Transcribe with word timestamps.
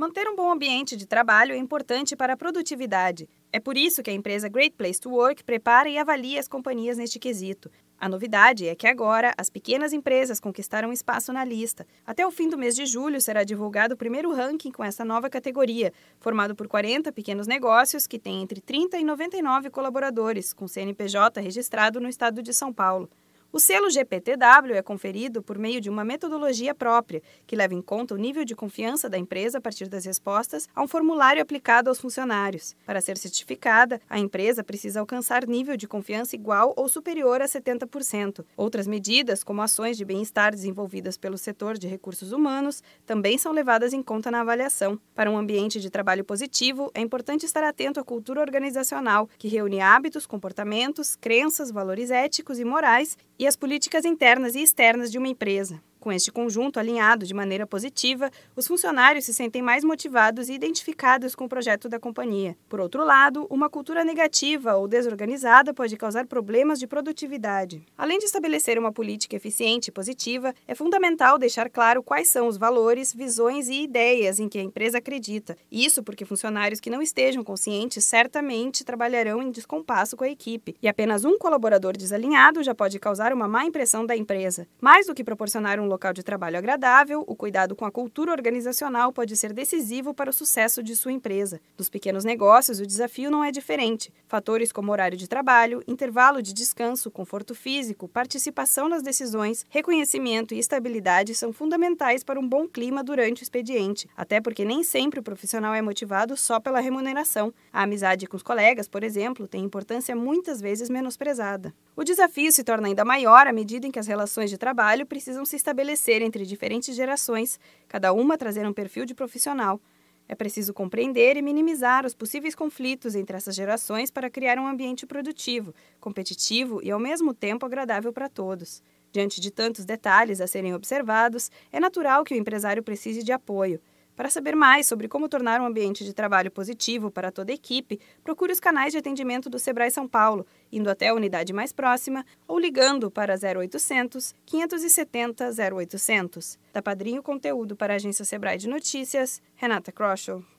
Manter 0.00 0.26
um 0.26 0.34
bom 0.34 0.50
ambiente 0.50 0.96
de 0.96 1.04
trabalho 1.04 1.52
é 1.52 1.58
importante 1.58 2.16
para 2.16 2.32
a 2.32 2.36
produtividade. 2.36 3.28
É 3.52 3.60
por 3.60 3.76
isso 3.76 4.02
que 4.02 4.08
a 4.08 4.14
empresa 4.14 4.48
Great 4.48 4.74
Place 4.74 4.98
to 4.98 5.10
Work 5.10 5.44
prepara 5.44 5.90
e 5.90 5.98
avalia 5.98 6.40
as 6.40 6.48
companhias 6.48 6.96
neste 6.96 7.18
quesito. 7.18 7.70
A 7.98 8.08
novidade 8.08 8.66
é 8.66 8.74
que 8.74 8.86
agora 8.86 9.34
as 9.36 9.50
pequenas 9.50 9.92
empresas 9.92 10.40
conquistaram 10.40 10.90
espaço 10.90 11.34
na 11.34 11.44
lista. 11.44 11.86
Até 12.06 12.26
o 12.26 12.30
fim 12.30 12.48
do 12.48 12.56
mês 12.56 12.74
de 12.74 12.86
julho 12.86 13.20
será 13.20 13.44
divulgado 13.44 13.92
o 13.92 13.98
primeiro 13.98 14.32
ranking 14.32 14.72
com 14.72 14.82
essa 14.82 15.04
nova 15.04 15.28
categoria, 15.28 15.92
formado 16.18 16.56
por 16.56 16.66
40 16.66 17.12
pequenos 17.12 17.46
negócios 17.46 18.06
que 18.06 18.18
têm 18.18 18.40
entre 18.40 18.62
30 18.62 18.96
e 18.96 19.04
99 19.04 19.68
colaboradores, 19.68 20.54
com 20.54 20.66
CNPJ 20.66 21.42
registrado 21.42 22.00
no 22.00 22.08
estado 22.08 22.42
de 22.42 22.54
São 22.54 22.72
Paulo. 22.72 23.06
O 23.52 23.58
selo 23.58 23.90
GPTW 23.90 24.76
é 24.76 24.82
conferido 24.82 25.42
por 25.42 25.58
meio 25.58 25.80
de 25.80 25.90
uma 25.90 26.04
metodologia 26.04 26.72
própria, 26.72 27.20
que 27.48 27.56
leva 27.56 27.74
em 27.74 27.82
conta 27.82 28.14
o 28.14 28.16
nível 28.16 28.44
de 28.44 28.54
confiança 28.54 29.08
da 29.08 29.18
empresa 29.18 29.58
a 29.58 29.60
partir 29.60 29.88
das 29.88 30.04
respostas 30.04 30.68
a 30.72 30.80
um 30.80 30.86
formulário 30.86 31.42
aplicado 31.42 31.90
aos 31.90 31.98
funcionários. 31.98 32.76
Para 32.86 33.00
ser 33.00 33.18
certificada, 33.18 34.00
a 34.08 34.20
empresa 34.20 34.62
precisa 34.62 35.00
alcançar 35.00 35.48
nível 35.48 35.76
de 35.76 35.88
confiança 35.88 36.36
igual 36.36 36.72
ou 36.76 36.88
superior 36.88 37.42
a 37.42 37.46
70%. 37.46 38.44
Outras 38.56 38.86
medidas, 38.86 39.42
como 39.42 39.62
ações 39.62 39.96
de 39.96 40.04
bem-estar 40.04 40.52
desenvolvidas 40.52 41.16
pelo 41.16 41.36
setor 41.36 41.76
de 41.76 41.88
recursos 41.88 42.30
humanos, 42.30 42.84
também 43.04 43.36
são 43.36 43.50
levadas 43.50 43.92
em 43.92 44.00
conta 44.00 44.30
na 44.30 44.42
avaliação. 44.42 44.96
Para 45.12 45.28
um 45.28 45.36
ambiente 45.36 45.80
de 45.80 45.90
trabalho 45.90 46.24
positivo, 46.24 46.88
é 46.94 47.00
importante 47.00 47.46
estar 47.46 47.64
atento 47.64 47.98
à 47.98 48.04
cultura 48.04 48.40
organizacional, 48.40 49.28
que 49.36 49.48
reúne 49.48 49.80
hábitos, 49.80 50.24
comportamentos, 50.24 51.16
crenças, 51.16 51.72
valores 51.72 52.12
éticos 52.12 52.60
e 52.60 52.64
morais 52.64 53.18
e 53.40 53.46
as 53.46 53.56
políticas 53.56 54.04
internas 54.04 54.54
e 54.54 54.60
externas 54.60 55.10
de 55.10 55.16
uma 55.16 55.26
empresa. 55.26 55.82
Com 56.00 56.10
este 56.10 56.32
conjunto 56.32 56.80
alinhado 56.80 57.26
de 57.26 57.34
maneira 57.34 57.66
positiva, 57.66 58.30
os 58.56 58.66
funcionários 58.66 59.26
se 59.26 59.34
sentem 59.34 59.60
mais 59.60 59.84
motivados 59.84 60.48
e 60.48 60.54
identificados 60.54 61.34
com 61.34 61.44
o 61.44 61.48
projeto 61.48 61.90
da 61.90 62.00
companhia. 62.00 62.56
Por 62.70 62.80
outro 62.80 63.04
lado, 63.04 63.46
uma 63.50 63.68
cultura 63.68 64.02
negativa 64.02 64.76
ou 64.76 64.88
desorganizada 64.88 65.74
pode 65.74 65.98
causar 65.98 66.26
problemas 66.26 66.78
de 66.78 66.86
produtividade. 66.86 67.82
Além 67.98 68.18
de 68.18 68.24
estabelecer 68.24 68.78
uma 68.78 68.90
política 68.90 69.36
eficiente 69.36 69.88
e 69.88 69.92
positiva, 69.92 70.54
é 70.66 70.74
fundamental 70.74 71.38
deixar 71.38 71.68
claro 71.68 72.02
quais 72.02 72.28
são 72.28 72.48
os 72.48 72.56
valores, 72.56 73.12
visões 73.12 73.68
e 73.68 73.82
ideias 73.82 74.40
em 74.40 74.48
que 74.48 74.58
a 74.58 74.62
empresa 74.62 74.96
acredita. 74.96 75.54
Isso 75.70 76.02
porque 76.02 76.24
funcionários 76.24 76.80
que 76.80 76.88
não 76.88 77.02
estejam 77.02 77.44
conscientes 77.44 78.04
certamente 78.04 78.86
trabalharão 78.86 79.42
em 79.42 79.50
descompasso 79.50 80.16
com 80.16 80.24
a 80.24 80.30
equipe, 80.30 80.74
e 80.80 80.88
apenas 80.88 81.26
um 81.26 81.36
colaborador 81.36 81.94
desalinhado 81.94 82.62
já 82.62 82.74
pode 82.74 82.98
causar 82.98 83.34
uma 83.34 83.46
má 83.46 83.66
impressão 83.66 84.06
da 84.06 84.16
empresa. 84.16 84.66
Mais 84.80 85.06
do 85.06 85.14
que 85.14 85.22
proporcionar 85.22 85.78
um 85.78 85.89
local 85.90 86.12
de 86.12 86.22
trabalho 86.22 86.56
agradável, 86.56 87.24
o 87.26 87.36
cuidado 87.36 87.76
com 87.76 87.84
a 87.84 87.90
cultura 87.90 88.32
organizacional 88.32 89.12
pode 89.12 89.36
ser 89.36 89.52
decisivo 89.52 90.14
para 90.14 90.30
o 90.30 90.32
sucesso 90.32 90.82
de 90.82 90.96
sua 90.96 91.12
empresa. 91.12 91.60
Nos 91.76 91.90
pequenos 91.90 92.24
negócios, 92.24 92.80
o 92.80 92.86
desafio 92.86 93.30
não 93.30 93.44
é 93.44 93.50
diferente. 93.50 94.12
Fatores 94.28 94.72
como 94.72 94.92
horário 94.92 95.18
de 95.18 95.28
trabalho, 95.28 95.82
intervalo 95.86 96.40
de 96.40 96.54
descanso, 96.54 97.10
conforto 97.10 97.54
físico, 97.54 98.08
participação 98.08 98.88
nas 98.88 99.02
decisões, 99.02 99.66
reconhecimento 99.68 100.54
e 100.54 100.58
estabilidade 100.58 101.34
são 101.34 101.52
fundamentais 101.52 102.22
para 102.22 102.38
um 102.38 102.48
bom 102.48 102.66
clima 102.66 103.02
durante 103.02 103.42
o 103.42 103.44
expediente, 103.44 104.08
até 104.16 104.40
porque 104.40 104.64
nem 104.64 104.84
sempre 104.84 105.20
o 105.20 105.22
profissional 105.22 105.74
é 105.74 105.82
motivado 105.82 106.36
só 106.36 106.60
pela 106.60 106.80
remuneração. 106.80 107.52
A 107.72 107.82
amizade 107.82 108.26
com 108.26 108.36
os 108.36 108.42
colegas, 108.42 108.88
por 108.88 109.02
exemplo, 109.02 109.48
tem 109.48 109.64
importância 109.64 110.14
muitas 110.14 110.60
vezes 110.60 110.88
menosprezada. 110.88 111.74
O 111.96 112.04
desafio 112.04 112.50
se 112.52 112.64
torna 112.64 112.86
ainda 112.86 113.04
maior 113.04 113.46
à 113.46 113.52
medida 113.52 113.86
em 113.86 113.90
que 113.90 113.98
as 113.98 114.06
relações 114.06 114.48
de 114.48 114.56
trabalho 114.56 115.04
precisam 115.04 115.44
se 115.44 115.56
estabelecer 115.56 115.79
estabelecer 115.80 116.20
entre 116.20 116.44
diferentes 116.44 116.94
gerações, 116.94 117.58
cada 117.88 118.12
uma 118.12 118.36
trazer 118.36 118.66
um 118.66 118.72
perfil 118.72 119.06
de 119.06 119.14
profissional. 119.14 119.80
É 120.28 120.34
preciso 120.34 120.72
compreender 120.72 121.36
e 121.36 121.42
minimizar 121.42 122.06
os 122.06 122.14
possíveis 122.14 122.54
conflitos 122.54 123.14
entre 123.14 123.36
essas 123.36 123.54
gerações 123.54 124.10
para 124.10 124.30
criar 124.30 124.58
um 124.58 124.66
ambiente 124.66 125.06
produtivo, 125.06 125.74
competitivo 125.98 126.80
e 126.82 126.90
ao 126.90 127.00
mesmo 127.00 127.34
tempo 127.34 127.66
agradável 127.66 128.12
para 128.12 128.28
todos. 128.28 128.82
Diante 129.10 129.40
de 129.40 129.50
tantos 129.50 129.84
detalhes 129.84 130.40
a 130.40 130.46
serem 130.46 130.72
observados, 130.72 131.50
é 131.72 131.80
natural 131.80 132.24
que 132.24 132.34
o 132.34 132.36
empresário 132.36 132.82
precise 132.82 133.24
de 133.24 133.32
apoio. 133.32 133.80
Para 134.20 134.28
saber 134.28 134.54
mais 134.54 134.86
sobre 134.86 135.08
como 135.08 135.30
tornar 135.30 135.62
um 135.62 135.64
ambiente 135.64 136.04
de 136.04 136.12
trabalho 136.12 136.50
positivo 136.50 137.10
para 137.10 137.32
toda 137.32 137.52
a 137.52 137.54
equipe, 137.54 137.98
procure 138.22 138.52
os 138.52 138.60
canais 138.60 138.92
de 138.92 138.98
atendimento 138.98 139.48
do 139.48 139.58
Sebrae 139.58 139.90
São 139.90 140.06
Paulo, 140.06 140.46
indo 140.70 140.90
até 140.90 141.08
a 141.08 141.14
unidade 141.14 141.54
mais 141.54 141.72
próxima 141.72 142.22
ou 142.46 142.58
ligando 142.58 143.10
para 143.10 143.34
0800 143.34 144.34
570 144.44 145.52
0800. 145.74 146.58
Da 146.70 146.82
Padrinho 146.82 147.22
Conteúdo 147.22 147.74
para 147.74 147.94
a 147.94 147.96
agência 147.96 148.22
Sebrae 148.26 148.58
de 148.58 148.68
Notícias, 148.68 149.40
Renata 149.56 149.90
Kroschel. 149.90 150.44